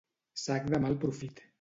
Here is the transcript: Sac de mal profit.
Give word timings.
Sac 0.45 0.65
de 0.75 0.81
mal 0.87 0.99
profit. 1.05 1.47